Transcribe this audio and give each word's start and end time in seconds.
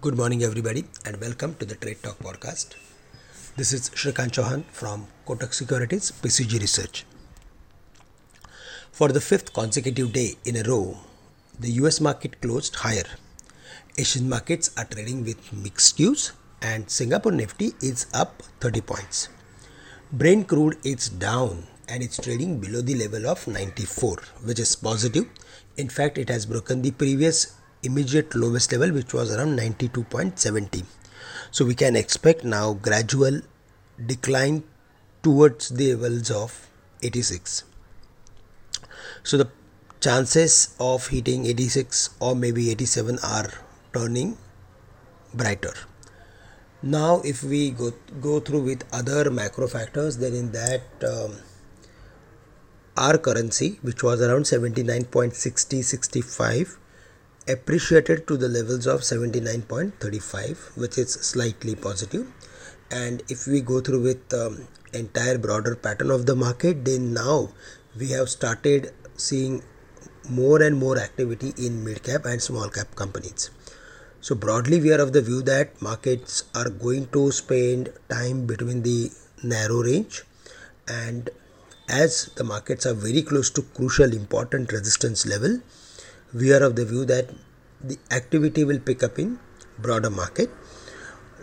Good 0.00 0.16
morning, 0.16 0.44
everybody, 0.44 0.84
and 1.04 1.20
welcome 1.20 1.56
to 1.56 1.64
the 1.64 1.74
Trade 1.74 2.00
Talk 2.04 2.20
podcast. 2.20 2.76
This 3.56 3.72
is 3.72 3.90
Shrikant 3.90 4.30
Chouhan 4.30 4.62
from 4.66 5.08
Kotak 5.26 5.52
Securities 5.52 6.12
PCG 6.12 6.60
Research. 6.60 7.04
For 8.92 9.08
the 9.08 9.20
fifth 9.20 9.52
consecutive 9.52 10.12
day 10.12 10.36
in 10.44 10.54
a 10.54 10.62
row, 10.62 10.98
the 11.58 11.72
US 11.82 12.00
market 12.00 12.40
closed 12.40 12.76
higher. 12.76 13.08
Asian 13.98 14.28
markets 14.28 14.70
are 14.76 14.84
trading 14.84 15.24
with 15.24 15.52
mixed 15.52 15.96
cues, 15.96 16.30
and 16.62 16.88
Singapore 16.88 17.32
Nifty 17.32 17.72
is 17.82 18.06
up 18.14 18.44
30 18.60 18.82
points. 18.82 19.28
Brent 20.12 20.46
crude 20.46 20.78
is 20.84 21.08
down 21.08 21.66
and 21.88 22.04
it's 22.04 22.22
trading 22.22 22.60
below 22.60 22.82
the 22.82 22.94
level 22.94 23.26
of 23.26 23.48
94, 23.48 24.18
which 24.44 24.60
is 24.60 24.76
positive. 24.76 25.26
In 25.76 25.88
fact, 25.88 26.18
it 26.18 26.28
has 26.28 26.46
broken 26.46 26.82
the 26.82 26.92
previous 26.92 27.58
immediate 27.82 28.34
lowest 28.34 28.72
level 28.72 28.92
which 28.92 29.12
was 29.14 29.34
around 29.34 29.58
92.70 29.58 30.84
so 31.50 31.64
we 31.64 31.74
can 31.74 31.96
expect 31.96 32.44
now 32.44 32.72
gradual 32.74 33.40
decline 34.06 34.62
towards 35.22 35.68
the 35.70 35.94
levels 35.94 36.30
of 36.30 36.68
86 37.02 37.64
so 39.22 39.36
the 39.36 39.48
chances 40.00 40.74
of 40.78 41.08
hitting 41.08 41.46
86 41.46 42.10
or 42.20 42.36
maybe 42.36 42.70
87 42.70 43.18
are 43.22 43.50
turning 43.92 44.38
brighter. 45.34 45.74
Now 46.82 47.20
if 47.24 47.42
we 47.42 47.70
go 47.70 47.92
go 48.20 48.38
through 48.38 48.60
with 48.60 48.84
other 48.92 49.30
macro 49.30 49.66
factors 49.66 50.18
then 50.18 50.34
in 50.34 50.52
that 50.52 50.82
um, 51.12 51.32
our 52.96 53.18
currency 53.18 53.78
which 53.82 54.02
was 54.02 54.22
around 54.22 54.42
79.60 54.42 55.82
65 55.82 56.78
appreciated 57.48 58.26
to 58.28 58.36
the 58.36 58.48
levels 58.48 58.86
of 58.86 59.00
79.35 59.00 60.76
which 60.76 60.98
is 60.98 61.12
slightly 61.14 61.74
positive. 61.74 62.26
And 62.90 63.22
if 63.28 63.46
we 63.46 63.60
go 63.60 63.80
through 63.80 64.02
with 64.02 64.34
um, 64.34 64.68
entire 64.92 65.38
broader 65.38 65.74
pattern 65.74 66.10
of 66.10 66.26
the 66.26 66.36
market 66.36 66.84
then 66.84 67.14
now 67.14 67.50
we 67.98 68.08
have 68.10 68.28
started 68.28 68.92
seeing 69.16 69.62
more 70.28 70.62
and 70.62 70.76
more 70.76 70.98
activity 70.98 71.54
in 71.56 71.84
mid 71.84 72.02
cap 72.02 72.26
and 72.26 72.42
small 72.42 72.68
cap 72.68 72.94
companies. 72.94 73.50
So 74.20 74.34
broadly 74.34 74.80
we 74.80 74.92
are 74.92 75.00
of 75.00 75.12
the 75.12 75.22
view 75.22 75.42
that 75.42 75.80
markets 75.80 76.44
are 76.54 76.68
going 76.68 77.06
to 77.08 77.30
spend 77.32 77.92
time 78.08 78.46
between 78.46 78.82
the 78.82 79.10
narrow 79.42 79.82
range. 79.82 80.24
And 80.86 81.30
as 81.88 82.26
the 82.36 82.44
markets 82.44 82.84
are 82.84 82.94
very 82.94 83.22
close 83.22 83.48
to 83.50 83.62
crucial 83.62 84.12
important 84.12 84.72
resistance 84.72 85.24
level 85.24 85.60
we 86.34 86.52
are 86.52 86.62
of 86.62 86.76
the 86.76 86.84
view 86.84 87.04
that 87.06 87.30
the 87.80 87.98
activity 88.10 88.64
will 88.64 88.78
pick 88.78 89.02
up 89.02 89.18
in 89.18 89.38
broader 89.78 90.10
market. 90.10 90.50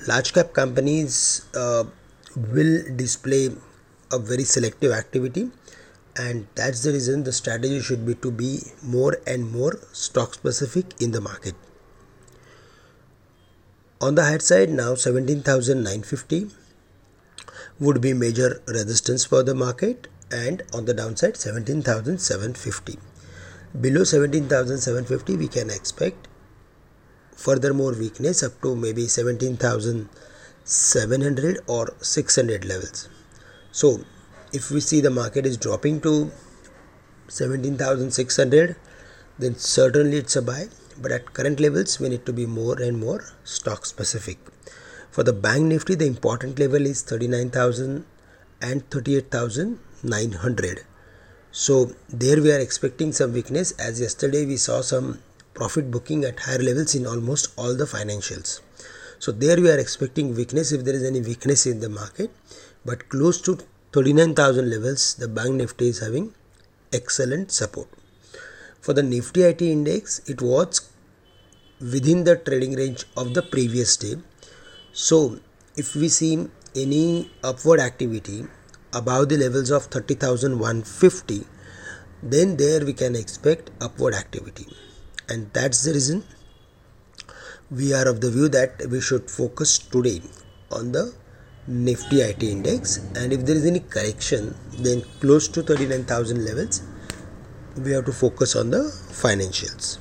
Large 0.08 0.34
cap 0.34 0.54
companies 0.54 1.46
uh, 1.56 1.86
will 2.36 2.84
display 2.96 3.50
a 4.12 4.20
very 4.20 4.44
selective 4.44 4.92
activity 4.92 5.50
and 6.18 6.48
that's 6.56 6.84
the 6.84 6.92
reason 6.92 7.24
the 7.24 7.34
strategy 7.34 7.80
should 7.82 8.06
be 8.06 8.14
to 8.16 8.32
be 8.32 8.60
more 8.84 9.18
and 9.26 9.52
more 9.52 9.80
stock 9.92 10.36
specific 10.36 11.02
in 11.02 11.12
the 11.12 11.22
market. 11.22 11.56
On 14.00 14.14
the 14.14 14.24
high 14.24 14.38
side 14.38 14.70
now 14.70 14.94
17950 14.96 16.52
would 17.80 18.02
be 18.02 18.14
major 18.14 18.62
resistance 18.68 19.26
for 19.26 19.42
the 19.42 19.56
market 19.56 20.08
and 20.32 20.62
on 20.74 20.86
the 20.86 20.94
downside 20.94 21.38
17750 21.38 23.00
below 23.82 24.04
17750 24.04 25.38
we 25.38 25.48
can 25.48 25.70
expect 25.70 26.28
furthermore 27.36 27.94
weakness 27.94 28.44
up 28.44 28.62
to 28.62 28.76
maybe 28.76 29.08
17700 29.08 31.60
or 31.68 31.94
600 32.00 32.66
levels. 32.66 33.10
So 33.72 34.02
if 34.54 34.70
we 34.72 34.80
see 34.80 35.02
the 35.02 35.10
market 35.10 35.46
is 35.46 35.58
dropping 35.58 36.00
to 36.02 36.32
17600 37.28 38.76
then 39.38 39.56
certainly 39.56 40.18
it's 40.18 40.36
a 40.36 40.42
buy. 40.42 40.68
But 41.02 41.12
at 41.12 41.34
current 41.34 41.60
levels 41.60 42.00
we 42.00 42.08
need 42.10 42.26
to 42.26 42.32
be 42.32 42.46
more 42.46 42.82
and 42.82 42.98
more 43.00 43.26
stock 43.44 43.86
specific. 43.86 44.38
For 45.12 45.24
the 45.24 45.34
bank 45.34 45.66
nifty 45.66 45.96
the 45.96 46.06
important 46.06 46.58
level 46.60 46.86
is 46.86 47.02
39000 47.02 48.06
and 48.62 48.90
38900 48.90 50.86
so 51.58 51.90
there 52.10 52.42
we 52.42 52.52
are 52.52 52.60
expecting 52.60 53.14
some 53.14 53.32
weakness 53.32 53.72
as 53.80 54.02
yesterday 54.02 54.46
we 54.46 54.58
saw 54.58 54.82
some 54.82 55.20
profit 55.54 55.90
booking 55.90 56.26
at 56.26 56.38
higher 56.38 56.58
levels 56.58 56.96
in 56.96 57.08
almost 57.08 57.54
all 57.58 57.74
the 57.74 57.86
financials. 57.86 58.60
So 59.20 59.32
there 59.32 59.56
we 59.62 59.72
are 59.72 59.80
expecting 59.80 60.36
weakness 60.36 60.74
if 60.74 60.84
there 60.84 60.94
is 60.94 61.04
any 61.06 61.22
weakness 61.22 61.66
in 61.66 61.80
the 61.80 61.88
market 61.88 62.30
but 62.84 63.08
close 63.08 63.40
to 63.44 63.58
39,000 63.94 64.70
levels 64.70 65.16
the 65.16 65.30
bank 65.30 65.52
nifty 65.52 65.88
is 65.88 66.00
having 66.00 66.34
excellent 66.92 67.54
support. 67.54 67.88
For 68.82 68.92
the 68.92 69.04
nifty 69.04 69.44
IT 69.44 69.62
index 69.62 70.20
it 70.28 70.42
was 70.42 70.92
within 71.80 72.26
the 72.26 72.36
trading 72.36 72.76
range 72.76 73.06
of 73.16 73.34
the 73.34 73.42
previous 73.42 73.96
day. 73.96 74.16
So 74.92 75.40
if 75.78 75.96
we 75.96 76.10
see 76.10 76.50
any 76.76 77.32
upward 77.42 77.80
activity 77.80 78.44
above 78.96 79.30
the 79.30 79.38
levels 79.38 79.70
of 79.70 79.86
30,150 79.86 81.46
then 82.24 82.56
there 82.58 82.84
we 82.86 82.94
can 82.94 83.16
expect 83.16 83.70
upward 83.82 84.16
activity. 84.16 84.68
And 85.30 85.52
that's 85.54 85.84
the 85.84 85.94
reason 85.94 86.24
we 87.70 87.94
are 87.94 88.08
of 88.08 88.22
the 88.22 88.32
view 88.32 88.48
that 88.50 88.88
we 88.90 89.02
should 89.02 89.30
focus 89.30 89.78
today 89.78 90.22
on 90.72 90.92
the 90.92 91.14
nifty 91.68 92.22
IT 92.22 92.42
index. 92.42 92.98
And 93.16 93.34
if 93.34 93.46
there 93.46 93.56
is 93.56 93.66
any 93.66 93.82
correction 93.82 94.56
then 94.80 95.02
close 95.20 95.48
to 95.50 95.62
39000 95.62 96.46
levels 96.46 96.82
we 97.78 97.92
have 97.92 98.06
to 98.06 98.14
focus 98.14 98.56
on 98.56 98.72
the 98.72 98.84
financials. 99.24 99.98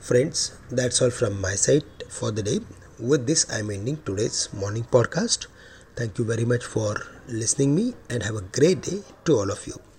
Friends 0.00 0.58
that's 0.70 1.00
all 1.00 1.10
from 1.10 1.40
my 1.40 1.54
side 1.54 1.84
for 2.08 2.30
the 2.32 2.42
day. 2.42 2.60
With 2.98 3.26
this 3.26 3.46
i'm 3.50 3.70
ending 3.70 4.02
today's 4.04 4.48
morning 4.52 4.84
podcast 4.84 5.46
Thank 6.00 6.16
you 6.16 6.24
very 6.24 6.46
much 6.46 6.64
for 6.64 6.96
listening 7.28 7.74
me 7.74 7.92
and 8.08 8.22
have 8.22 8.34
a 8.34 8.40
great 8.40 8.80
day 8.80 9.02
to 9.26 9.36
all 9.36 9.50
of 9.50 9.66
you. 9.66 9.89